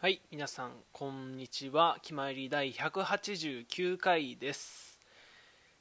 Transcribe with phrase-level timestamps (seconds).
[0.00, 1.98] はい皆さんこんにちは。
[2.02, 5.00] 決まり第189回です。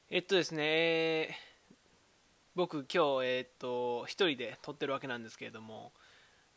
[0.09, 1.37] えっとですね
[2.55, 5.91] 僕今日えっと一人で撮ってるわけなんですけれども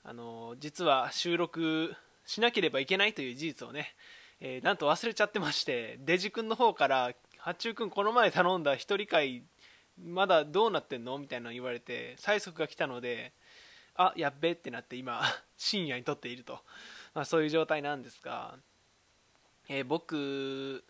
[0.03, 1.95] あの実は収録
[2.25, 3.95] しなければいけないという事実をね、
[4.41, 9.43] えーなんと忘れちゃってましてデジ君の方から「八中君この前頼んだ一人会
[10.03, 13.35] まだどうなってんの?」みたいなの言われて催促が来たので
[13.97, 15.21] あやっべってなって今
[15.59, 16.65] 深夜に撮っていると、
[17.15, 18.59] まあ、そういう状態なんですが、
[19.69, 20.85] えー僕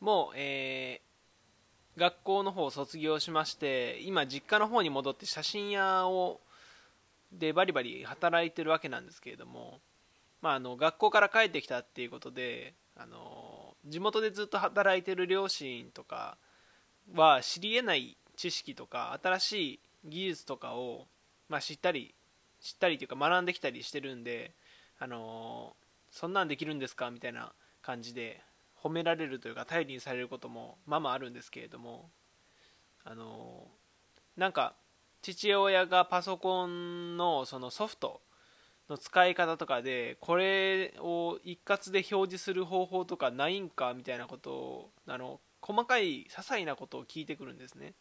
[0.00, 1.12] も、えー
[1.96, 6.40] 学校の方を卒業しまして今実家の方に戻って写真屋を
[7.32, 9.80] でバリバリ働いてるわけなんですけれども、
[10.40, 16.38] まあ、あの学校から帰ってきたっていうことであの地元でずっと働いてる両親とか
[17.14, 21.06] は知り得ない知識とか新しい技術とかを、
[21.48, 22.14] まあ、知ったり
[22.60, 24.52] 知ったりというか学んできたりしてるんで、
[25.02, 25.74] あの
[26.12, 27.10] そんなんできるんですか？
[27.10, 28.40] みたいな感じで
[28.80, 32.08] 褒められるというか頼りにされることもまあまああるんですけれども、
[33.04, 33.66] あの
[34.36, 34.74] なんか
[35.20, 38.20] 父親がパソコンのそのソフト
[38.88, 47.94] の使い方とかでこれを一括で表示する方法とかないんかみたいなことをあの細かい些細なことを聞いてくるんですね。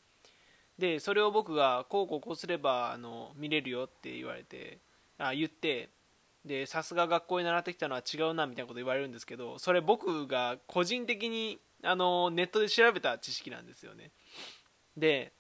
[0.78, 4.78] でそれを僕がこうこうこうすればあの見れるよって言われて
[5.18, 5.90] あ言って
[6.46, 14.12] でさすが学校に習ってきたのは違うなみたいなこと言われるんですけどそれ僕が個人的にあのネットで調べた知識なんですよね。
[14.98, 15.34] で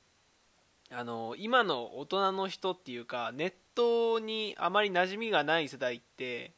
[0.92, 6.54] あの今の大人の人っていうかネットにあまり馴染みがない世代って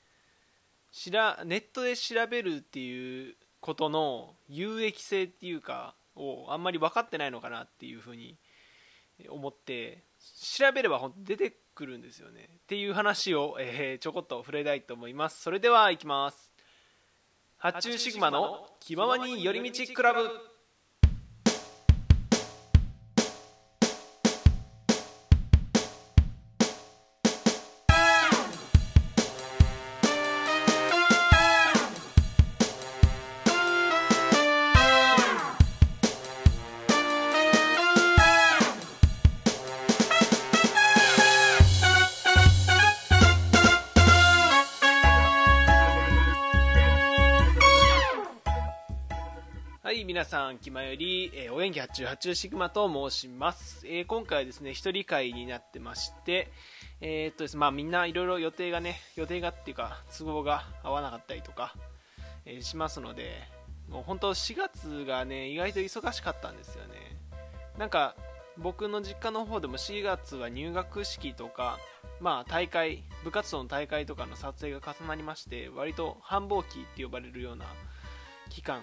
[0.92, 8.38] しらネットで調べるっていうことの有益性っていうかをあんまり分かってないのかなっていうふうに
[9.30, 10.04] 思って
[10.58, 12.50] 調べれば本当出てくるんですよね。
[12.52, 15.42] っていう話を、えーちょこっと触れたいと思います。
[15.42, 16.52] それではいきます。
[17.58, 20.53] 発注シグマの気ままに寄り道クラブ。
[50.54, 53.88] はい、皆さん、気まより、えーお元気発注発注シグマと申します。
[53.88, 56.52] えー今回はですね、一人会になってまして、
[57.02, 61.74] えーっとですね、まあみんないろいろ予定がね、予定がっていうか、都合が合わなかったりとか、
[62.46, 63.42] えーしますので、
[63.90, 67.18] もう本当4月がね、意外と忙しかったんですよね。
[67.78, 68.16] なんか、
[68.58, 71.80] 僕の実家の方でも4月は入学式とか、
[72.20, 77.66] まあ大会、部活動の大会とかの撮影が重なりまして、割と繁忙期って呼ばれるような
[78.50, 78.82] 期間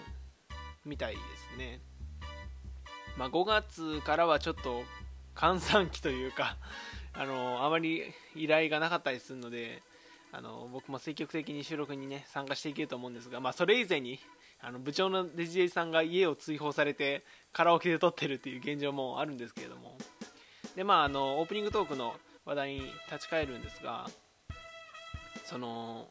[0.85, 1.19] みたいで
[1.53, 1.79] すね、
[3.17, 4.83] まあ、5月からはちょっと
[5.35, 6.57] 閑散期というか
[7.13, 9.83] あのあまり依頼がなかったりするので
[10.31, 14.19] あの僕も積極的に収録に、ね、参加していけると思うんですが、まあ、それ以前に
[14.61, 19.97] あの部長のデジデイさんが家を追放されてカラオケで撮ってるっていう現状もあるんですけれども。
[20.75, 22.15] で、まあ、あのオープニングトークの
[22.45, 22.81] 話題に
[23.11, 24.09] 立ち返るんですが
[25.43, 26.09] その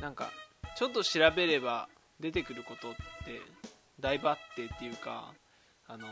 [0.00, 0.30] なんか
[0.76, 1.88] ちょっと調べれば
[2.22, 3.42] 出てくることって
[4.00, 5.34] だいぶあってっていうか
[5.86, 6.06] あの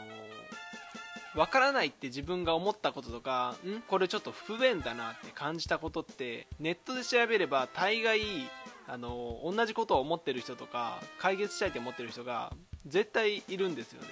[1.34, 3.81] 分からないって自分が思ったこととかん？
[3.82, 8.21] これちょっと不便だなって感じたことってネットで調べれば大概
[8.88, 12.53] あの同じことを思ってる人とか解決したいと思ってる人が
[12.84, 14.09] 絶対いるんですよね。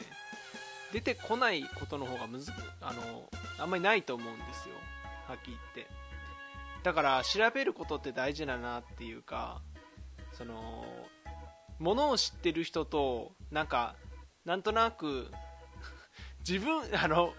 [0.92, 3.28] 出てこないことの方がむずあの
[3.58, 4.76] あんまりないと思うんですよ。
[5.26, 5.92] はっきり言って。
[6.84, 9.60] だから調べることって大事だなっていうか
[10.32, 10.84] その
[11.78, 13.94] ものを知ってる人となんか
[14.44, 15.30] なんとなく
[16.48, 17.34] 自分あの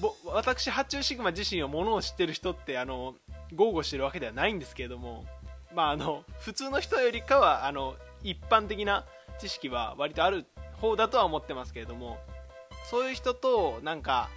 [0.00, 3.16] ぼ私発注シグマ自身をものを知ってる人ってあの
[3.54, 5.26] 豪語してるわけではないんですけれども
[5.74, 9.04] まああの普通の人よりかはあの一般的な
[9.38, 10.46] 知識は割とある
[10.80, 12.18] 方だとは思ってますけれども
[12.90, 14.28] そういう人となんか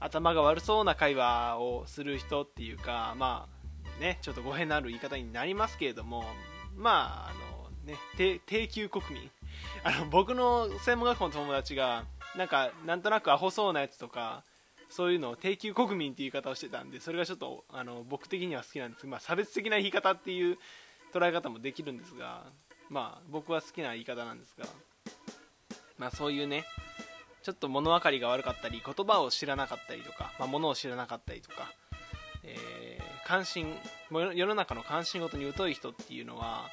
[0.00, 3.48] 頭が悪そうな会話をする人っていうかま
[3.98, 6.24] あねちょっと語弊のある言い方になりますけれども
[6.74, 7.45] まああの
[7.86, 7.96] ね
[8.46, 9.30] 低級国民。
[9.84, 12.04] あの僕の専門学校の友達が
[12.36, 14.44] なんかなんとなくアホそうなやつとか
[14.88, 20.58] そういうのを低級国民っていう言い方をしてたんでそれがちょっとあの僕的には好きなんですまあ、差別的な言い方っていう
[21.12, 22.44] 捉え方もできるんですが
[22.88, 24.66] まあ僕は好きな言い方なんですが
[25.98, 26.64] まあそういうね
[27.42, 31.70] ちょっと物分かりが悪かったり言葉を知らなかったりとか、まあ、物を知らなかったりとか、
[32.42, 33.72] えー、関心
[34.10, 36.68] 世の中の関心事に疎い人っていうのは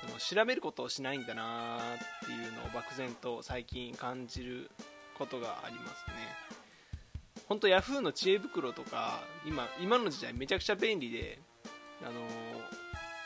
[0.00, 4.70] その調べることをしないんだなっていうのを漠然と最近感じる
[5.18, 6.56] ことがありますね。
[7.48, 11.38] 本当ヤフーの知恵袋とか今今の時代めちゃくちゃ便利で
[12.02, 12.12] あの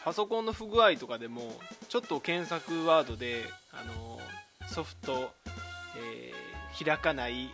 [0.04, 1.52] パソコンの不具合とかでも
[1.88, 4.18] ちょっと検索ワードであの
[4.68, 5.30] ソフト、
[5.96, 7.50] えー、開かない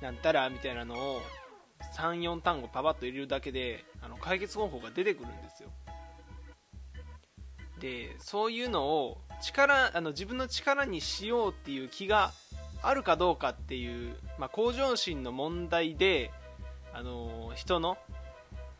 [0.00, 1.22] なんたらみたいなのを
[1.96, 5.70] 34単語パパッと入れるだけであの解決方法が出てくるんですよ。
[7.84, 12.32] でそういうのを力あの自分の力にしようっていう気が
[12.82, 16.30] あるかどうかっていう、まあ、向上心の問題で
[16.94, 17.98] あの人の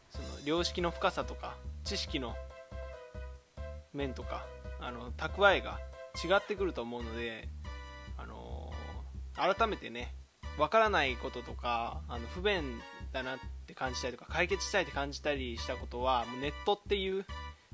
[0.09, 1.55] その良識の深さとか
[1.85, 2.35] 知識の
[3.93, 4.47] 面とか
[4.81, 5.79] あの蓄えが
[6.25, 7.49] 違ってくると思うので、
[8.17, 8.73] あの
[9.35, 10.15] 改めてね
[10.57, 12.81] わからないこととかあの不便
[13.13, 17.27] だなって感じたりとか解決したいって感じたりしたことはもうネットっていう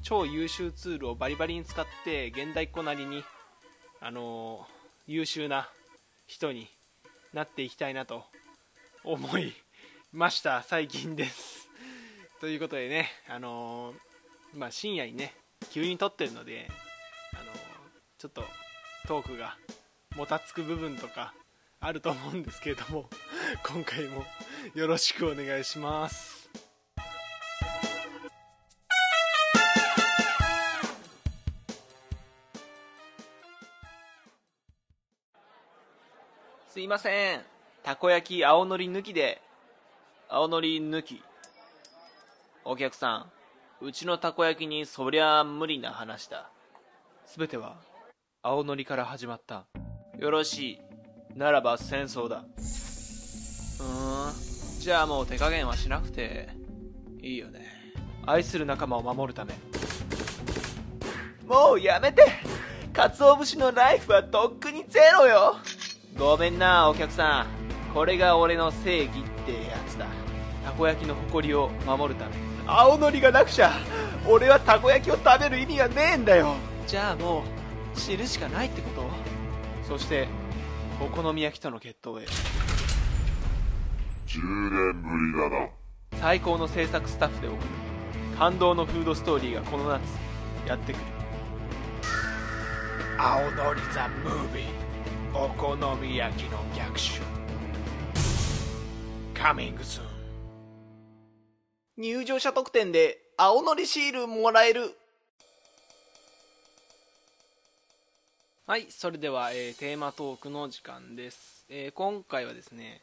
[0.02, 3.23] 超優秀ツールをバリバリに使って現代っ子なりに、
[4.00, 4.67] あの
[5.06, 5.69] 優秀な
[6.26, 6.69] 人に
[7.32, 8.25] なっていきたいなと
[9.05, 9.52] 思い
[10.12, 10.62] ました。
[10.62, 11.69] 最近です。
[12.41, 13.94] ということでね、あの
[14.55, 15.35] まあ、深夜にね
[15.70, 16.69] 急に撮ってるので、
[17.35, 17.52] あの
[18.19, 18.44] ちょっと
[19.06, 19.58] トークが
[20.17, 21.35] もたつく部分とか
[21.79, 23.08] あると思うんですけれども
[23.67, 24.25] 今回も
[24.75, 26.39] よろしくお願いします。
[36.72, 37.40] すいません
[37.82, 39.43] たこ焼き青のり抜きで
[40.28, 41.20] 青のり抜き
[42.64, 43.26] お客さ
[43.82, 46.49] んうちのたこ焼きにそりゃ無理な話だ
[47.26, 47.78] 全ては
[48.43, 49.67] 青のりから始まった
[50.17, 50.78] よろし
[51.34, 52.37] いならば戦争だ。
[52.37, 54.81] うーん。
[54.81, 56.50] じゃあもう手加減はしなくて
[57.20, 57.66] いいよね。
[58.26, 59.55] 愛する仲間を守るため。
[61.46, 62.25] もうやめて
[62.93, 65.56] 鰹節のライフはとっくにゼロよ
[66.18, 67.46] ごめんな、お客さん。
[67.94, 70.06] これが俺の正義ってやつだ。
[70.64, 72.32] たこ焼きの誇りを守るため。
[72.66, 73.72] 青のりがなくちゃ、
[74.28, 76.54] 俺はたこ焼きを食べる意味がねえんだよ。
[76.86, 77.44] じゃあも
[77.94, 79.10] う、知るしかないってこと？
[79.88, 80.28] そして、
[81.00, 82.26] お好み焼きとの決闘へ
[84.26, 84.38] 10
[84.70, 85.08] 年ぶ
[85.38, 85.68] りだな
[86.20, 87.62] 最高の制作スタッフで送る
[88.38, 90.02] 感動のフードストーリーがこの夏
[90.68, 91.02] やってくる
[93.18, 94.79] 青のりザ・ムービー
[95.32, 97.20] お好み焼きの逆襲。
[99.32, 100.00] カミングス
[101.96, 104.90] 入場者特典で青のりシールもらえる。
[108.66, 111.64] はい、それでは、えー、テーマトークの時間です。
[111.68, 113.00] えー、今回はですね、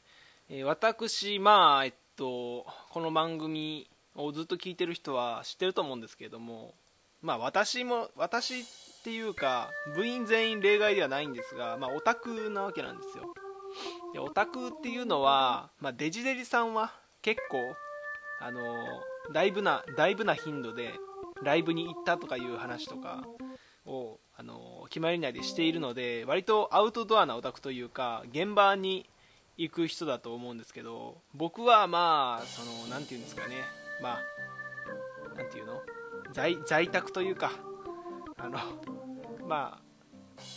[0.49, 6.73] えー、私、まあ、えっと、この番組をずっと聞いてる人は知ってると思うんですけれども、
[7.21, 8.65] まあ、私も、私
[8.99, 13.25] っていうか、部員全員例外ではないんですが、まあ、オタクなわけなんですよ。
[14.13, 17.57] で、オタクっていうのは、まあ、デジデジさんは結構、
[18.39, 18.61] あの
[19.33, 20.93] だいぶな、だいぶな頻度で、
[21.43, 23.23] ライブに行ったとかいう話とか
[23.85, 29.09] を、あの決まり内でしているので割とアウトドアなオタクというか現場に
[29.57, 33.55] 行く人だと思うんですけど僕はまあその何て言うんですかね
[33.99, 34.19] まあ
[35.35, 35.81] 何て言うの？
[36.33, 37.51] 在在宅というか
[38.37, 38.59] あの
[39.47, 39.81] まあ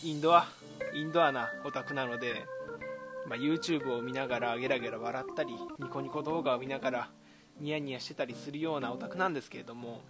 [0.03, 0.47] インドア
[0.95, 2.45] インドアなオタクなので、
[3.27, 7.11] まあ、YouTube を見ながらゲラゲラ笑ったりニコニコ動画を見ながら
[7.59, 10.01] ニヤニヤしてたりするようなオタクなんですけれども、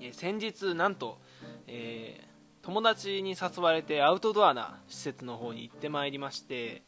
[0.00, 1.18] え先日なんと、
[1.66, 2.32] えー
[2.62, 6.84] 友達に誘われてアウトドアな施設の方に行ってまいりまして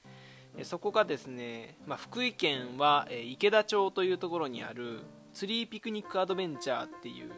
[0.62, 5.00] そこがですね、まあ、福井県は池田町というところにある
[5.32, 7.32] ツリーピクニックアドベンチャーっていう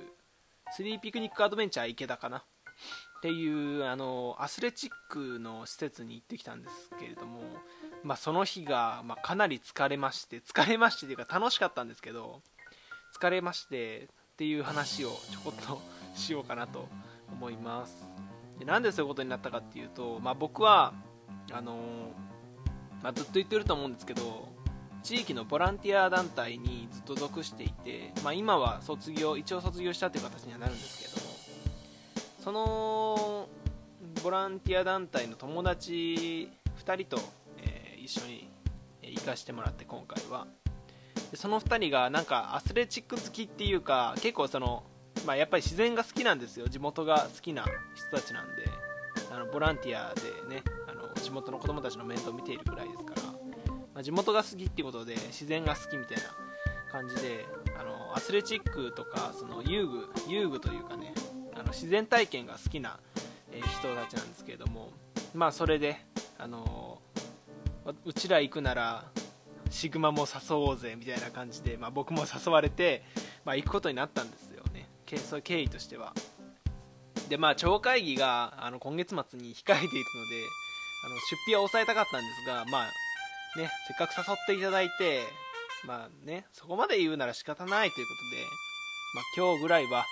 [0.74, 2.44] ツリーピクニックアドベンチャー池田かな
[3.18, 7.40] っていうあのアスレチックの施設に行ってきたんですけれども、
[8.04, 12.40] まあ、その日が、まあ、かなり疲れまして疲れましてというか楽しかったんですけど
[13.18, 15.80] 疲れましてっていう話をちょこっと
[16.14, 16.88] しようかなと
[17.32, 18.08] 思います。
[18.58, 20.92] でなんでそういうことになったかっていうと、まあ、僕は
[21.52, 21.76] あの、
[23.02, 24.48] まあ、ずっと言ってると思うんですけど
[25.02, 31.25] 地域のボランティア団体にずっと属していて、まあ、今は卒業一応卒業したという形にはなるんですけど
[32.46, 33.48] その
[34.22, 36.48] ボランティア団体の友達
[36.84, 37.20] 2人と、
[37.58, 38.48] えー、一緒に
[39.02, 40.46] 行かしてもらって今回は。
[41.32, 44.84] でその2人がなんかアスレチック好きっていうか結構その
[45.26, 46.68] まあ、やっぱり自然が好きなんですよ。
[46.68, 47.64] 地元が好きな
[47.96, 48.68] 人たちなんで。
[49.32, 56.22] あのボランティアでねあの地元の子供たちの面倒を見ているぐらいですから、まあ、地元が好きっていうことで自然が好きみたいな
[56.92, 57.44] 感じで
[57.76, 61.12] あのアスレチックとかその遊具遊具というかね
[61.58, 62.98] あの自然体験が好きな、
[63.50, 64.90] え人たちなんですけれども
[65.34, 65.96] まあそれで
[66.38, 67.00] あの
[68.04, 69.04] うちら行くなら
[69.70, 73.02] シグマも誘おうぜみたいな感じで、まあ、僕も誘われて、
[73.44, 74.88] まあ、行くことになったんですよね。
[75.18, 76.12] そういう経緯としては。
[77.28, 80.36] でまあ町会議があの今月末に控えているので
[81.04, 85.22] あの出費は抑えたかったんですがまあねせっかく誘っていただいて
[85.86, 88.42] まあねそこまで言うなら仕方ないということで、
[89.14, 90.06] まあ、今日ぐらいは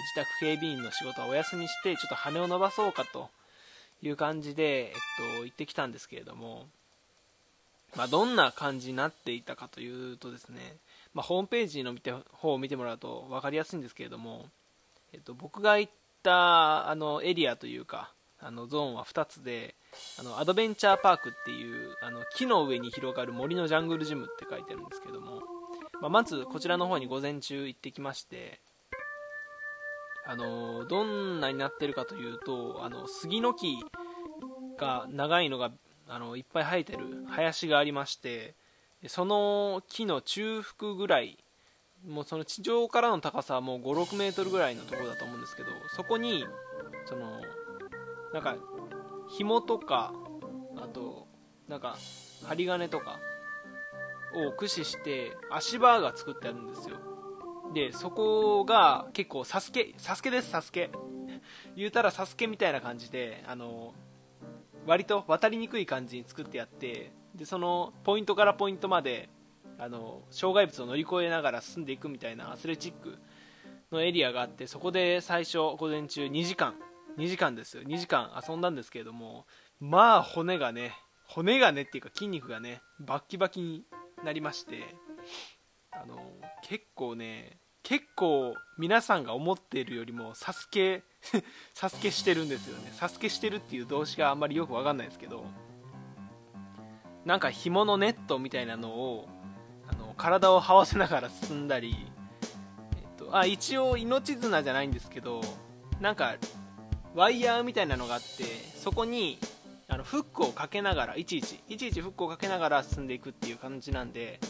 [0.00, 3.28] 自宅警備員の仕事はお休みしてちょっと羽を伸ばそうかと
[4.02, 4.92] いう感じで、えっ
[5.38, 6.66] と、行ってきたんですけれども
[7.96, 10.76] まあ、どんな感じになっていたかというとですね、
[11.14, 14.46] まあ、ホームページの見て方を見てもらうと分かりやすいんですけれども、
[15.12, 19.74] えっと、僕が行ったあのエリアというかあのゾーンは2つで
[20.18, 25.42] あのアドベンチャーパークっていうあの木の上に広がる森のジャングルジムって書いてあるんですけども、
[26.00, 28.58] まあ、まずこちらの方に午前中行ってきまして
[30.26, 33.76] あのどんなになってるかというとあの杉の木
[34.78, 35.72] が長いのが
[36.08, 38.54] あのいっぱい生えてる林がありまして
[39.06, 41.38] その木の中腹ぐらい
[42.06, 46.44] もうその地上からの高さはもう5 6メートルぐらいのところだと思うんですけどそこに
[47.06, 47.40] その
[48.32, 48.56] なんか
[49.28, 50.12] 紐とか
[50.76, 51.26] あと
[51.68, 51.96] なんか
[52.46, 53.18] 針金とか
[54.34, 56.96] を駆使して足場が作ってあるんですよ。
[57.74, 60.90] でそこが結構サスケサスケですサスケ。
[61.76, 63.94] 言うたらサスケみたいな感じであの
[64.86, 69.28] 割と渡りにくい感じに作ってやってでそのポイントからポイントまで
[69.78, 73.18] あの障害物を乗り越えながら進んでいくみたいなアスレチック
[73.90, 76.74] のエリアがあってそこで最初午前中2時間。
[77.18, 77.82] 2時間ですよ。
[77.82, 79.46] 2時間遊んだんですけれども
[79.80, 80.92] まあ骨がね
[81.26, 83.84] 骨がねっていうか筋肉がねバッキバキに
[84.24, 84.94] なりまして
[85.90, 86.18] あの
[86.62, 91.02] 結構ね結構皆さんが思っているよりもサスケ
[91.74, 92.90] サスケしてるんですよね。
[92.94, 95.44] サスケしてるっていう動詞があんまりよく分かんないですけど
[97.24, 99.28] なんか紐のネットみたいなのを
[99.88, 102.06] あの体を這わせながら進んだり、
[102.96, 105.40] えっと、あ一応命綱じゃないんですけど
[106.00, 106.36] なんか
[107.14, 109.38] ワイヤーみたいなのがあってそこに
[109.88, 114.40] あのフックをかけながらいちいちいちいちフックをかけながら進んでいくっていう感じなんで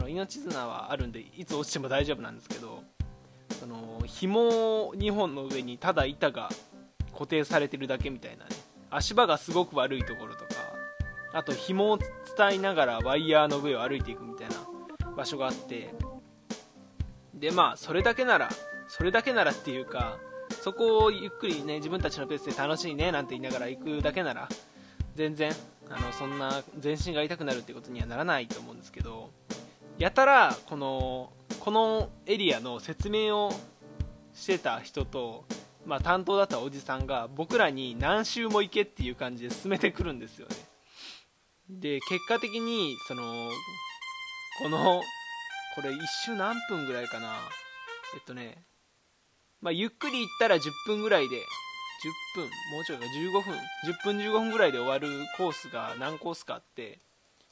[0.00, 2.82] の命綱はあるんでいつ落ちても大丈夫なんですけど
[3.60, 6.48] その紐2本の上にただ板が
[7.12, 8.50] 固定されてるだけみたいなね
[8.90, 10.46] 足場がすごく悪いところとか
[11.32, 11.98] あと紐を
[12.36, 14.56] 伝いながらワイヤーの上を歩いていくみたいな
[15.16, 15.94] 場所があって
[17.34, 18.48] でまあそれだけなら
[18.88, 20.18] それだけならっていうか
[20.62, 24.48] そこをゆっくりね自分たちのペースで楽しいねなんて言いながら行くだけなら
[25.14, 25.52] 全然
[25.88, 29.30] あのそんな全身が痛くなるってことにはならないと思うんですけど
[30.00, 31.30] やたらこの
[31.60, 33.52] このエリアの説明を
[34.32, 35.44] してた人と、
[35.84, 40.56] まあ、担当だったおじさんが僕らに何周も行けっていう感じで進めてくるんですよね。
[41.68, 43.50] で結果的にその
[44.62, 45.02] この
[45.74, 47.34] これ1周何分ぐらいかな。
[48.14, 48.64] えっとね
[49.60, 53.54] まあ、ゆっくり行ったら10分ぐらいで10分もうちょいか15分
[53.84, 57.00] 10分15分ぐらいで終わるコースが何コースかあって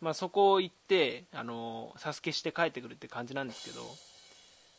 [0.00, 3.82] まあ、そこを行ってあのサスケして帰ってくるって感じなんですけど、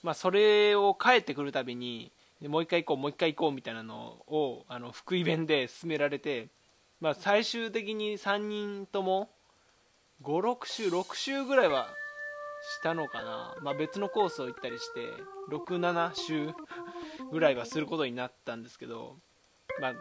[0.02, 2.12] まあ、それを帰ってくるたびに
[2.48, 6.48] もう一回行こうもう一回行こうみたいなのをあの福井弁で進められて、
[7.02, 9.30] まあ、最終的に3人とも
[10.24, 11.90] 56周6周ぐらいは
[12.80, 15.02] したのかな、まあ、別のコースを行ったりして
[15.52, 16.54] 67周
[17.32, 19.18] ぐらいはすることになったんですけど、
[19.82, 19.94] まあ、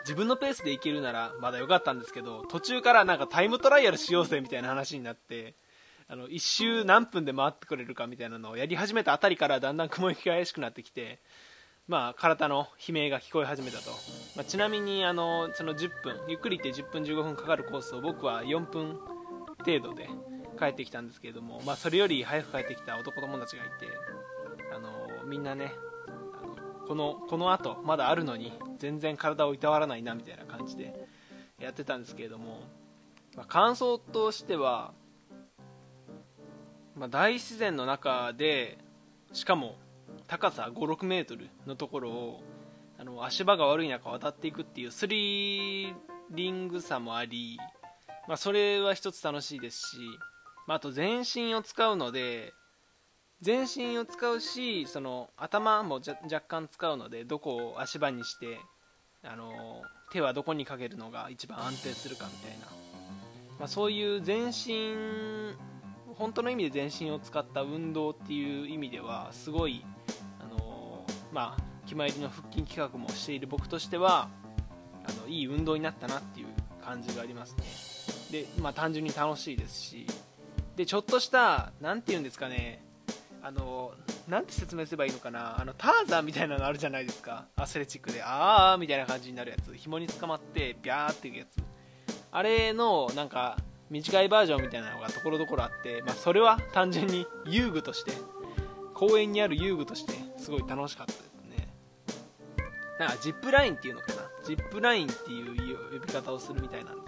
[0.00, 5.54] 自分のペースで行けるならまだ良かったんですけど途中からなんかタイムトライアルしようぜみたいな話になって
[6.08, 11.20] あの1周何分で回ってくれるかみたいなのをやり始めたあたりからだんだん雲行きが怪しくなってきて、
[11.86, 13.90] まあ、体の悲鳴が聞こえ始めたと、
[14.34, 18.98] まあ、ちなみにあのその10分ゆっくり行って10分15分かかるコースを僕は4分
[19.66, 20.08] 程度で
[20.58, 23.72] 帰ってきたんですけれども、まあ、それより早く帰ってきた男友達がいて
[24.74, 25.72] あのみんなね
[26.88, 31.06] このこの後まだあるのに全然体をいたわらないなみたいな感じで
[31.60, 32.60] やってたんですけれども、
[33.36, 34.92] まあ、感想としては、
[36.96, 38.78] まあ、大自然の中で
[39.34, 39.76] しかも
[40.26, 42.42] 高さ5 6メートルのところを
[42.98, 45.94] あの足場が悪い中渡っていくっていうスリ
[46.30, 47.58] リングさもあり、
[48.26, 49.96] まあ、それは一つ楽しいですし、
[50.66, 52.54] ま、あと全身を使うので
[53.40, 58.58] 全身を使うしその頭も若干使うのでどこを足場にして
[59.22, 62.66] あの手はどこにかけるのが一番安定するかみたいな、
[63.58, 65.54] まあ、そういう全身
[66.16, 69.84] 本当の意味で全身を使った運動っていう意味ではすごい、
[70.40, 74.28] あのまあ、決まりの腹筋企画もしている僕としては
[75.04, 76.46] あのいい運動になったなっていう
[76.84, 77.54] 感じがあります
[78.32, 78.42] ね。
[78.42, 80.06] で、まあ、単純に楽しいですし。
[80.74, 82.87] でちょっとした何て言うんですかね。
[83.42, 83.92] あの
[84.28, 85.60] なんて説明すればいいのかな？
[85.60, 87.46] あのターザンみたいなのあるじゃないですか。
[87.56, 88.22] アスレチックで。
[88.22, 89.74] あーみたいな感じになるやつ。
[89.74, 91.62] 紐に捕まってビャーっていくやつ。
[92.30, 93.56] あれのなんか
[93.90, 98.12] 短いバージョンみたいなのがところどころあって、まあ、それは単純に遊具として
[98.92, 101.68] 公園にある遊具としてすごい楽しかったですね。
[102.98, 104.28] なんかジップラインっていうのかな？
[104.44, 107.07] ジップラインっていう呼び方をするみたいなんで、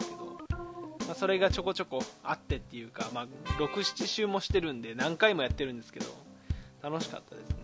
[1.11, 3.27] まあ、それがちょこちょこあってっていうか、まあ、
[3.61, 6.07] 67周もしてるんで何回もやってるんですけど
[6.81, 7.57] 楽しかったですね。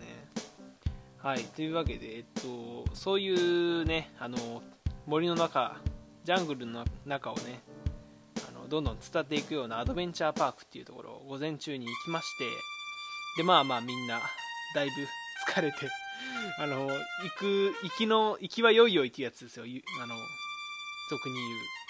[1.18, 4.64] はいというわけで、えっと、そういうねあの
[5.06, 5.76] 森の中
[6.24, 7.60] ジャングルの中をね
[8.48, 12.46] あのどんどん伝っていくようなアドベンチャーパークっていうところを午前中に行きまして
[13.36, 14.18] でまあまあみんな
[14.74, 14.92] だいぶ
[15.52, 15.76] 疲れて
[16.58, 19.64] あの行く行きの行きはよいよいっていうやつですよ。
[20.02, 20.16] あの
[21.10, 21.85] 俗に言う。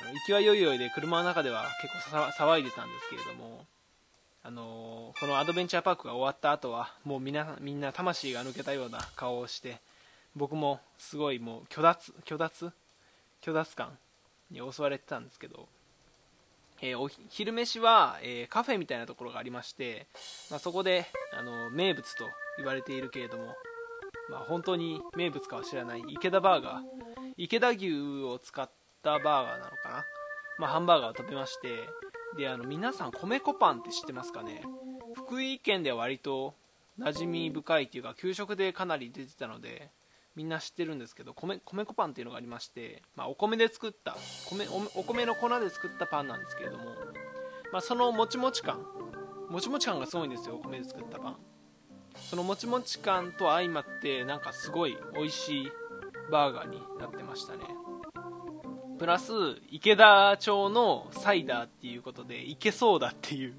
[0.00, 3.66] あの行きはよいよいで車の中では結構騒いでたんですけれども
[4.42, 9.80] あのこのアドベンチャーパークが終わった後はもうみんなみんな魂が抜けたような顔をして
[10.36, 12.72] 僕もすごいもう虚脱虚脱？
[13.44, 13.98] 虚脱感
[14.50, 15.68] に襲われてたんですけど、
[16.80, 20.06] えー、お昼飯は、えー、カフェみたいなところがありまして、
[20.50, 21.04] まあ、そこで
[21.38, 22.24] あの名物と
[22.56, 23.54] 言われているけれども、
[24.30, 26.82] まあ、本当に名物かは知らない池田バーガー。
[27.36, 28.70] 池田牛を使っ
[29.04, 30.04] たバーガーなのかな、
[30.58, 31.68] まあ、ハンバーガーを食べまして。
[32.36, 34.64] であの皆さん米粉パンって知ってますかね？
[35.14, 36.54] 福井県では割と
[36.98, 39.92] 馴染み深いっていうか給食でかなり出てたので
[40.34, 44.16] みんな知ってるんですけど米米粉パンっていうのがありまして、まあ、お米で作った
[44.50, 46.86] 米お米の粉で作ったパンなんですけれども、
[47.72, 48.84] まあ、そのもちもち感
[49.48, 51.36] もちもち感がすごいんですよお米で作ったパン。
[52.16, 55.72] そのもちもち感と相まってなんかすごい美味しい
[56.32, 57.60] バーガーになってましたね。
[58.98, 59.32] プラス
[59.70, 63.54] 池田町のサイダーっていうことでいけそうだっていう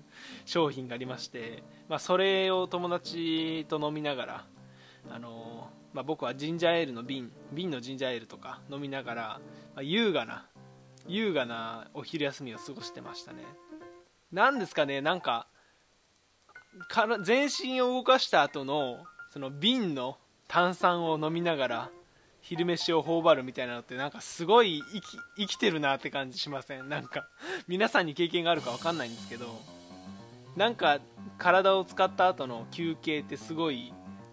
[0.46, 4.46] 商品がありまして、まあ、それを友達と飲みながら、
[5.12, 9.22] あのまあ、僕はジンジャーエールの瓶瓶のジンジャーエールとか飲みながら、
[9.76, 10.46] まあ、優雅な
[11.08, 13.44] 優雅なお昼休みを過ごしてましたね。
[14.32, 15.48] なんですかねなんか
[17.24, 18.98] 全身を動かした後の
[19.32, 20.18] その瓶の
[20.48, 21.92] 炭酸を飲みながら
[22.48, 25.04] 昼飯を頬張るみたいなのってなんかすごい生き
[25.38, 26.88] 生きてるなって感じしません？
[26.90, 27.28] なんか
[27.68, 29.60] 皆さんに経験があるか分かんないんですけど
[30.56, 31.00] なんか
[31.40, 33.92] 体を使った後の休憩ってすごい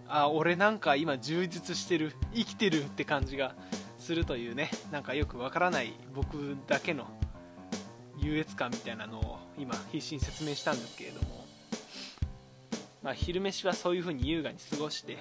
[0.09, 3.55] あ俺なんか今充実してる生きてるって感じが
[3.98, 7.09] するというねなんかよくわからない僕だけの
[8.18, 11.46] 優越感みたいなのを今必死に説明したんですけれども、
[13.03, 15.16] まあ、昼飯はそういう風に優雅に過ごして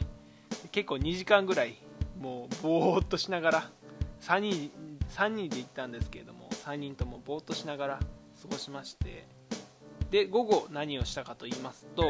[0.74, 1.78] 結構2時間ぐらい
[2.20, 3.70] もうぼーっとしながら
[4.22, 4.72] 3人
[5.10, 9.28] ,3 人で行ったんですけれども3人ともぼーっとしながら過ごしまして
[10.10, 12.04] で午後何をしたかと言いますと、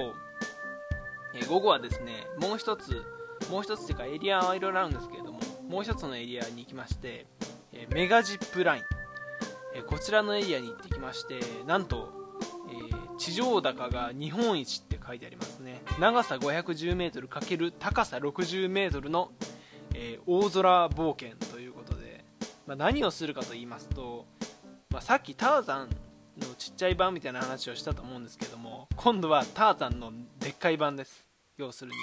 [1.36, 3.04] え午後はですねもう一つ
[3.52, 7.26] もう一つというかエリアはいろいろあるんですけれどももう一つのエリアに行きまして、
[7.72, 8.84] えメガジップライン、
[9.74, 12.10] えこちらのエリアに行ってきましてなんと、
[12.70, 15.82] えー、地上高が日本一って書いてありますね。
[16.00, 19.32] 長さ 510m× 高さ 60m の
[19.94, 22.24] えー、大空冒険ということで、
[22.66, 24.26] まあ、何をするかと言いますと、
[24.90, 25.90] まあ、さっきターザン
[26.40, 31.26] のちっちゃい版みたいな話をしたと思うんですけども今度はターザンのでっかい版です。
[31.58, 31.98] 要するに、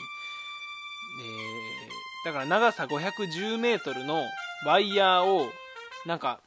[2.25, 4.23] えー、だから長さ 510m の
[4.67, 5.49] ワイヤーを
[6.07, 6.41] なんか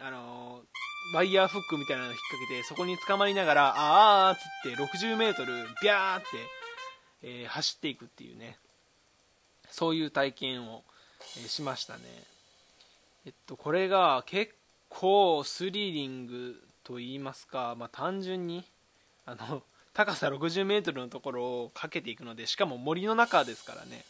[0.00, 0.60] あの、
[1.14, 5.46] ワイヤーフックみたいなのを引っ掛けてそこに捕まりながらあーっつって 60m
[5.82, 6.26] ビャーって、
[7.22, 8.58] えー、走っていくっていうね。
[9.74, 10.84] そういう体験を、
[11.36, 12.00] えしましたね。
[13.26, 14.54] えっとこれが結
[14.88, 18.64] 構スリリングと言いますか、まあ、単純に
[19.26, 24.04] あの高さ 60m のところをかけていくのでしかも森の中ですからね。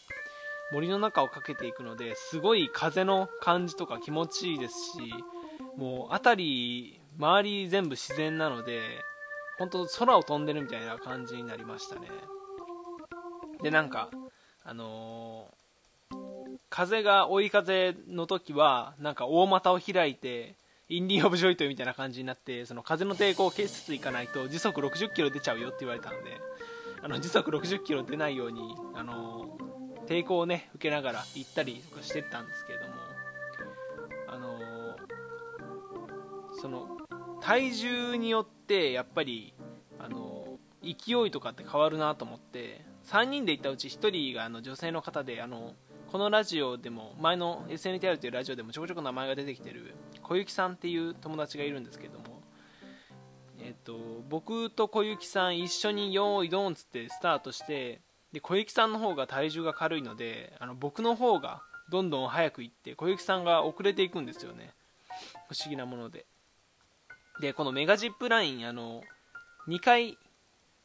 [0.72, 5.14] 森の中をかけていくのですごい風の感じとか気持ちいいですし
[5.78, 8.82] もう辺り周り全部自然なので
[9.58, 12.08] 本当空を飛んでるみたいな感じになりましたね。
[13.62, 14.10] でなんか
[14.64, 16.16] あのー、
[16.70, 20.54] 風が追い風の時はなんか大股を開いて
[20.88, 26.40] インディー・オブ・ジョイトみたいな感じになってその風の抵抗を消しつついかないと時速60キロ出ちゃうよって言われたので
[27.02, 32.94] あの時速60キロ出ないように、あのー、抵抗をね受けながら行ったりとかしてたんですけれども、
[34.28, 34.60] あのー、
[36.60, 36.88] その
[37.42, 39.52] 体重によってやっぱり、
[39.98, 40.46] あの
[40.82, 45.74] 勢いとかって変わるなと思って3人で行ったうち1人があの女性の方であの
[46.10, 52.24] このラジオでも前の SNTR というラジオでもちょこちょこ名前が出てきてる小雪さんっていう友達がいるんですけども、
[53.60, 58.00] えっと、僕と小雪さん一緒に用意ドンつってスタートして
[58.32, 64.70] で小雪さんの方が体重が軽いのであの僕の方がどんどん早く行って小雪さんが遅れていくんですよね。
[65.48, 66.26] 不思議なもので。
[67.40, 69.02] でこのメガジップラインあの
[69.68, 70.16] 2回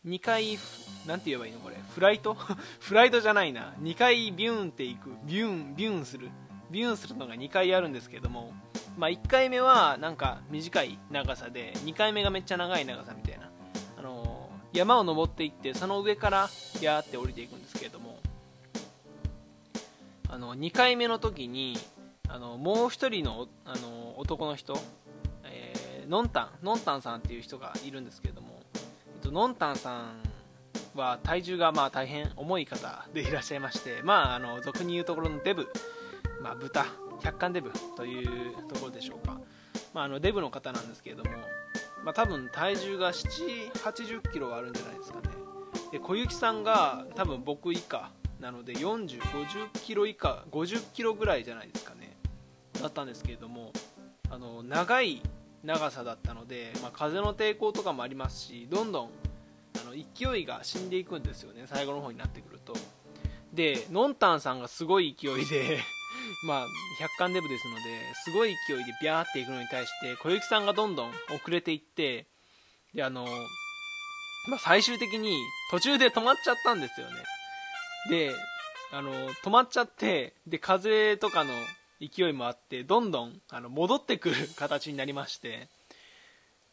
[0.06, 0.58] 2回
[1.06, 1.76] なんて言えばいいのこれ？
[1.90, 2.34] フライト？
[2.80, 3.74] フライトじゃないな。
[3.82, 5.10] 2回ビューンっていく。
[5.24, 6.30] ビューンビューンする。
[6.72, 8.54] ビューンするのが2回あるんですけども、
[8.98, 13.50] まあ、1回目はなんか短い長さで2回目がめっちゃ長い長さみたいな、
[13.98, 18.20] あのー、山を登っていってその上からやーって降りていくんですけれども。
[20.32, 21.76] あの2回目の時に
[22.28, 24.80] あのもう1人のあの男の人、
[25.44, 26.50] えー、のんたん。
[26.62, 28.49] のんたんさんっていう人がいるんですけれども。
[29.30, 30.12] と、のんたんさ
[30.96, 35.72] んは体重がまあ大変重い方でいらっしゃいまして、 まあ、あの俗に言うところのデブ、
[36.42, 36.86] まあ、豚、
[37.22, 39.40] 百貫デブというところでしょうか、
[39.94, 41.32] まあ、あのデブの方なんですけれども、
[42.04, 45.30] まあ、多分体重が7、80キロはあるんじゃないですかね。
[45.92, 52.18] で小雪さんが多分僕以下なので40、50キロ以下、50キロぐらいじゃないですかね、
[52.82, 53.72] だったんですけれども、
[54.30, 55.22] あの長い
[55.64, 59.10] 長さだったので、まあ、風の抵抗とかもありますしどんどん
[59.82, 62.74] あの勢いが死んでいくんですよね最後の方になってくると。
[63.54, 65.80] でのんたんさんがすごい勢いで
[66.46, 66.68] まあ
[67.00, 67.82] 百貫デブですので
[68.14, 72.28] すごい勢いでビャーっていくのに対して小雪さんがどんどん遅れていって
[72.94, 73.26] であの、
[74.48, 75.36] まあ、最終的に
[75.72, 77.24] 途中で止まっちゃったんですよね。
[78.10, 78.36] で
[78.92, 81.54] あの止まっちゃってで風とかの
[82.00, 85.68] 勢いもあってどんどんあの戻ってくる形になりまして。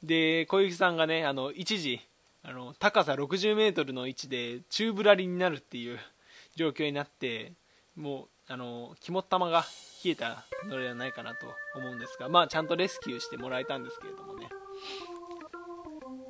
[0.02, 2.00] で小雪さんがねあの一時
[2.42, 5.98] あの高さ60メートルの位置で宙ぶらりになるっていう
[6.54, 7.52] 状況になって
[7.96, 9.64] もうあの肝っ玉が
[10.04, 14.48] 冷えたのではないかなと思うんですが、まあ、ちゃんとレスキューしてもらえたんですけれどもね、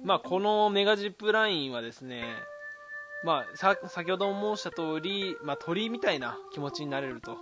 [0.03, 2.25] まあ、このメガジップラインはですね、
[3.23, 7.37] まあ、先ほども申した通り、まあ、鳥みたいな気持ちになれると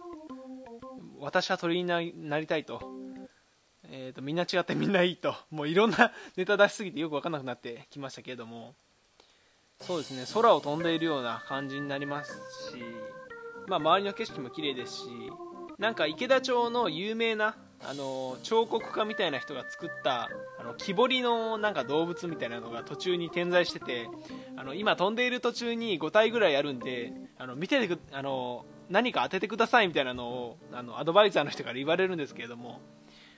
[1.25, 2.01] 私は鳥にな
[2.39, 2.83] りたいと,、
[3.85, 5.35] えーと、みんな違ってみんないいと。
[5.51, 8.75] もういろんなネタ出しすぎてよく分かんなくなってきましたけれども。
[9.81, 10.25] そうですね。
[10.35, 12.33] 空を飛んでいるような感じになります
[12.73, 12.85] し、
[13.67, 15.05] まあ、周りの景色も綺麗ですし。
[15.79, 24.09] なんか池田町の有名なあの彫刻家みたいな人が作ったあの木彫りのなんか動物みたいなのが途中に点在してて
[24.57, 32.81] あの今飛んでいる途中に5体ぐらいあるんであの見ててあの何か当ててくださいみたいなのをあのアドバイザーの人から言われるんですけれども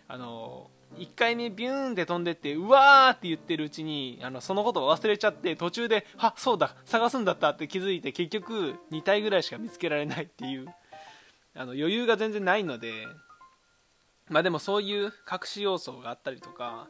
[0.09, 10.67] あの1回目ビューンって飛んでってうわーって言ってるうちにあのそのことを忘れちゃって途中であそうだ探すんだったって気づいて結局2体ぐらいしか見つけられないっていう
[11.55, 12.93] あの余裕が全然ないので
[14.29, 16.89] まあでもそういう隠し要素があったりとか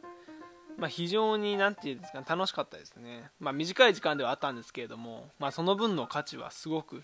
[0.77, 7.03] まあ、非常に何て言うんですか楽しかったですね、まあ、短い時間ではあったんですけれども、まあ、その分の価値はすごく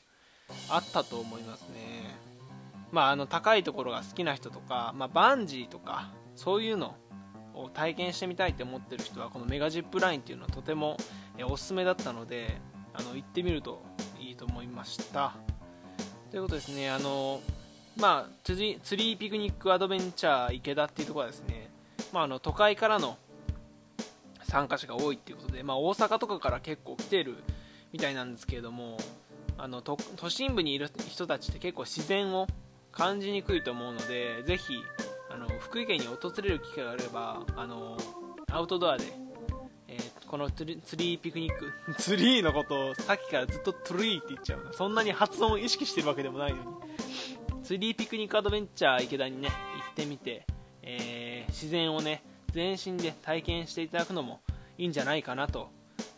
[0.69, 2.15] あったと思いますね、
[2.91, 6.95] まあ、あの高いところが好きな人とか、まあ、バンジーとかそういうの
[7.55, 10.97] を体験してみたいって思ってる人はこのメガジップラインっていうのはとても
[11.49, 12.59] おすすめだったので
[12.93, 13.83] あの行ってみると
[14.19, 15.33] いいと思いました。
[16.29, 17.41] ということですねあの
[17.97, 21.69] まあ、ツリーピクニックアドベンチャー池田っていうところはですね、
[22.11, 23.17] まあ、あの都会からの
[24.43, 27.35] 参加者が多いっていうことで、まあ、大阪とかから結構来てる
[27.91, 28.97] みたいなんですけれども
[29.57, 29.97] あの都
[30.29, 32.47] 心部にいる人たちって結構自然を
[32.91, 34.73] 感じにくいと思うのでぜひ
[35.29, 37.97] あの福井県に訪れる機会があればあの
[38.51, 39.05] アウトドアで、
[39.87, 46.82] えー、このツリーピクニック ツリーのことをさっきからずっとトリーって言っちゃうそんなに発音を意識してるわけでもないのに。
[47.63, 49.53] ツリーピクニックアドベンチャー池田にね行
[49.91, 50.45] ってみて、
[50.81, 52.21] えー、自然をね
[52.51, 54.41] 全身で体験していただくのも
[54.77, 55.69] いいんじゃないかなと。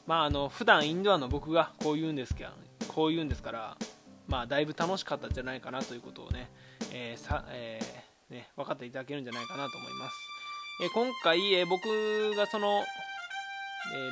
[0.07, 2.49] まああの普段インドアの僕がこう言うんですけど
[2.87, 3.77] こう言うんですから、
[4.27, 6.49] まあ、だいぶ楽しかったんじゃないかなということをね,、
[6.91, 10.15] えーさえー、ね分かっていただけるんじゃないかなと思います、
[10.83, 12.83] え、今回、え、僕がその、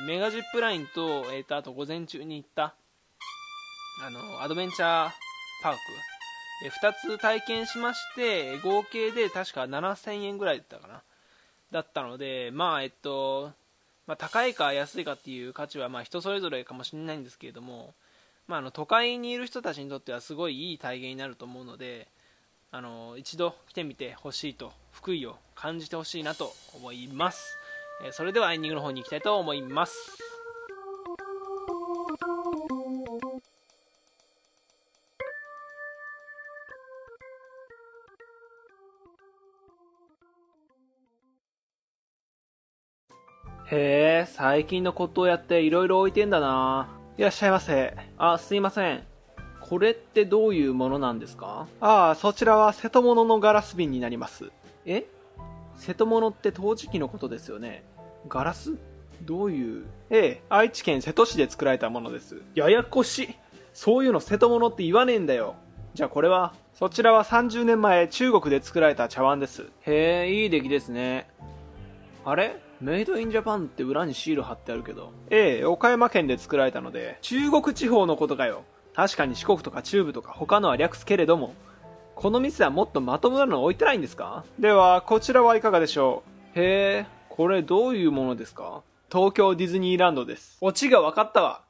[0.02, 2.74] えメガジップラインと,、えーと、あと午前中に行った
[4.04, 5.10] あのアドベンチャー
[5.62, 5.78] パーク、
[6.62, 11.02] え2つ体験しまして合計で確か7000円ぐらいだったかな。
[11.70, 13.52] だったのでまあえっと
[14.06, 17.94] まあ、高いか安いかっていう価値はまあ人それぞれかもしれないんですけれども、
[18.46, 22.08] まあ、あの都会にいる人たちにとってはすごいいい体験になると思うので
[22.70, 27.56] あの一度来てみてほしいと福井を感じてほしいなと思います、
[28.04, 30.43] えそれではエンディングの方に行きたいと思います。
[43.66, 47.96] へえ、最近の骨董屋って色々置いてんだないらっしゃいませ。
[48.18, 49.02] あ、すいません。
[49.60, 51.66] これってどういうものなんですか？
[51.80, 54.50] ああ、そちらは瀬戸物のガラス瓶になります。
[54.84, 55.06] え？
[55.76, 57.82] 瀬戸物って陶磁器のことですよね。
[58.28, 58.76] ガラス？
[59.22, 59.86] どういう？
[60.10, 62.42] ええ、愛知県瀬戸市で作られたものです。
[62.54, 63.34] ややこしい。
[63.72, 65.54] そういうの瀬戸物って言わねえんだよ。
[65.94, 66.52] じゃあこれは？
[66.74, 69.70] そちらは30年前中国で作られた茶碗です。
[69.86, 71.30] へえ、いい出来ですね。
[72.26, 72.60] あれ？
[72.84, 75.10] メイドインジャパンって裏にシール貼ってあるけど。
[75.30, 78.64] ええ、岡山県で作られたので、中国地方のことかよ。
[78.94, 81.54] 確かに四国とか中部とか他のは略すけれども、
[82.14, 84.44] この店はもっとまともなの置いてないんですか？
[84.58, 86.60] では、こちらはいかがでしょう？
[86.60, 88.82] へえ、これどういうものですか？
[89.10, 90.58] 東京ディズニーランドです。
[90.60, 91.62] オチが分かったわ。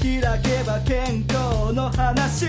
[0.00, 2.46] 開けば健康の話。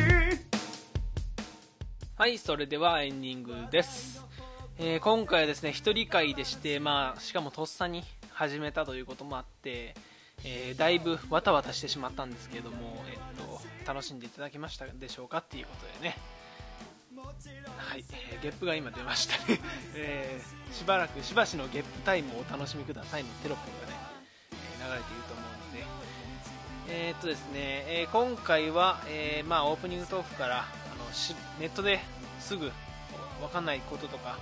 [2.16, 4.24] はいそれではエンディングです、
[4.78, 9.96] えー、今回はですね一人会でしてまあしかもとっさに始めたということもあって、
[10.46, 16.16] えー、だいぶわたわたしてしまったんですけども、えっと、楽しんでいただけましたでしょうかっていうことでね。
[17.78, 19.60] はい、えー、ゲップが今出ましたね、
[19.96, 24.00] えー、しばらくしばしのゲップタイムをお楽しみくださいのテロップがね、
[24.52, 24.56] え
[24.88, 25.31] 流れていると
[26.94, 30.64] えー、っとですね、えー、今回は、えー、まあ、オープニングトークからあ
[31.08, 32.00] のしネットで
[32.40, 32.72] すぐ
[33.40, 34.38] 分かんないこととか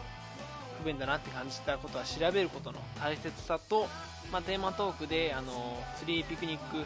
[0.82, 3.88] 不便だなって感じたことは調べることの大切さと、
[4.32, 6.84] まあ、テーマトークであのツリーピクニックん？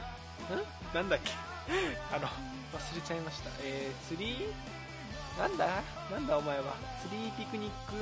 [0.93, 1.31] なんだっけ？
[2.13, 5.39] あの忘れちゃいました、えー、ツリー？
[5.39, 5.67] なんだ？
[6.11, 6.75] なんだお前は？
[7.01, 7.95] ツリーピクニック？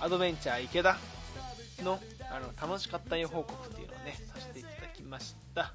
[0.00, 0.96] アドベンチャー池田？
[1.82, 5.72] のあの楽しかったよ報告っていうのをねさせていただきました。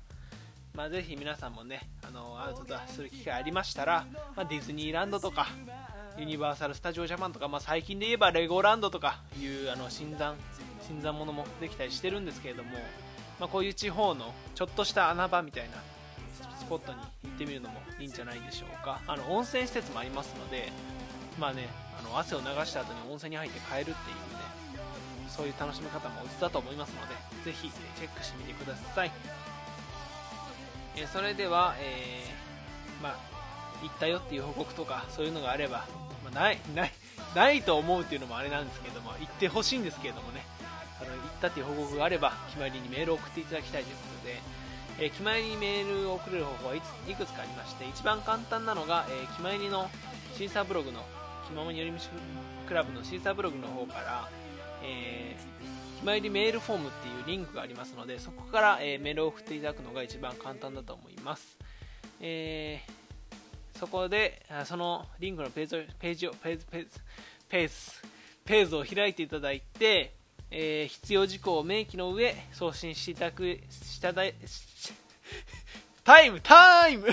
[0.79, 5.47] まあ、ぜひ皆さんもねあのアウトドアする機会ありましたら、まあ、ディズニーランドとか
[6.17, 10.35] ユニバーサル・スタジオ・ジャパンとか、まあ、最近で言えばレゴランドとかいうあの新参
[10.87, 12.69] 新参者もできたりしてるんですけれども、
[13.41, 15.75] まあ、こういう地方のちょっとした穴場みたいな
[16.57, 19.01] スポットに行ってみるのもいいんじゃないでしょうか。
[19.05, 20.71] あの温泉施設もありますので、
[21.37, 21.67] まあね、
[21.99, 23.95] あの汗を流した後に温泉に入って帰るっていうね
[25.27, 27.01] そういう楽しみ方もおつだと思いますの
[27.43, 29.11] でぜひチェックしてみてください。
[30.95, 33.17] えそれでは、えー、まあ、
[33.81, 35.85] 行ったよっていう報告とかそういうのがあれば、
[36.23, 36.91] まあ、ないない
[37.35, 40.45] ないと思うっていうのもあれなんですけども行ってほしいんですけれどもね。
[41.01, 44.41] あの行ったっていう報告があれば決まりにメールを送っていただきたいということで、
[44.99, 49.89] えー、決まりにメールを送れる方法はいくつかありまして一番簡単なのが、えー、決まりの
[50.35, 51.05] シーサーブログの
[51.47, 51.97] 気ままに寄り道
[52.67, 54.29] クラブのシーサーブログの方から、
[54.83, 61.57] えー決まりメールフォームっていうリンクがありますのでそこから、えー、メールを送っていただくのが一番簡単だと思います、
[62.21, 66.89] えー、そこでそのリンクのページをページをページページ
[67.49, 67.73] ページ
[68.45, 70.13] ページを開いていただいて、
[70.49, 74.23] えー、必要事項を明記の上送信していただくしただ
[76.05, 77.07] タイムタイム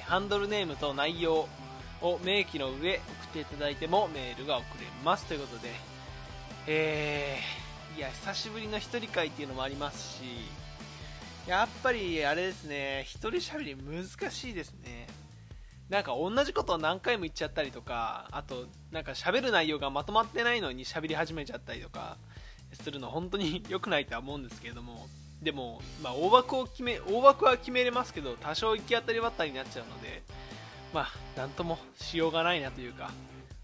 [0.09, 1.47] ハンドルネームと内容
[2.01, 5.69] を明記の上送っていただいてもメールが送れますということで、
[6.67, 10.23] えー、いや久しぶりの一人会っていうのもありますし
[11.47, 15.07] やっぱりあれですね一人喋り難しいですね。
[15.91, 22.17] なんか同じことを何回も言っちゃったりとかあとなんか喋る内容がまとまってないのに喋り始めちゃったりとか
[22.73, 25.07] するの本当に良くないとは思うんですけれども
[25.43, 30.23] でも、まあ、大枠を決め大枠は決めれますけど多少行き当たりばったりになっちゃうので、
[30.93, 33.11] まあ、なんともしようがないなというか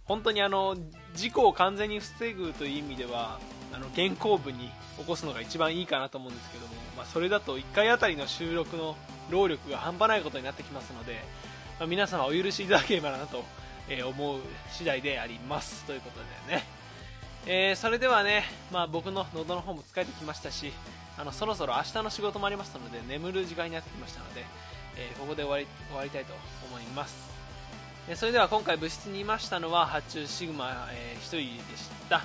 [0.05, 0.77] 本当にあの
[1.15, 3.41] 事故を完全に防ぐという意味では
[3.73, 8.97] あの原稿部に起こすのが一番いいかなと思うんですけども、まあ、それだと1回あたりの収録の
[9.31, 11.17] 労力が半端ないことになってきますので、
[11.81, 13.43] まあ、皆様お許しいただければなと
[14.07, 14.39] 思う
[14.71, 15.85] 次第であります。
[15.85, 16.84] ということでね。
[17.47, 20.73] えーそれではね、まあ、僕の喉の方も疲れてきましたし
[21.19, 24.45] あのそろそろ明日の仕事もありますので眠る時間になってきましたので、
[24.97, 26.33] えーここで終わり終わりたいと
[26.71, 27.15] 思います、
[28.09, 31.37] えそれでは今回部室にいましたのは発注シグマ、え1人
[31.71, 32.23] でした、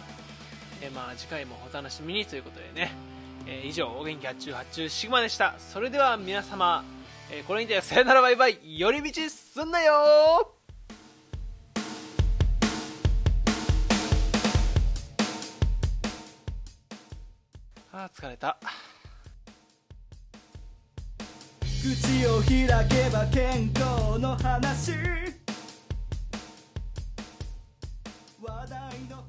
[0.81, 2.91] えまあ、次回もお楽しみにということでね、
[3.45, 5.55] え以上お元気発注発注シグマでした。
[5.57, 6.83] それでは皆様、
[7.31, 8.59] えこれにてさよならバイバイ。
[8.63, 10.58] 寄り道すんなよ
[18.01, 18.57] あ疲れた。
[21.59, 24.93] 口を開けば健康の話。
[28.41, 29.21] 話題の